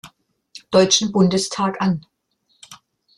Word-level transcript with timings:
Deutschen 0.71 1.11
Bundestag 1.11 1.79
an. 1.79 2.03